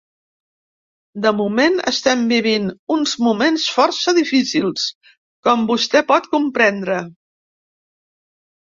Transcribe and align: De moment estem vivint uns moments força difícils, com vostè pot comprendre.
De 1.25 1.33
moment 1.41 1.77
estem 1.91 2.23
vivint 2.31 2.65
uns 2.97 3.15
moments 3.27 3.67
força 3.75 4.17
difícils, 4.23 4.89
com 5.49 5.71
vostè 5.73 6.05
pot 6.11 6.35
comprendre. 6.37 7.01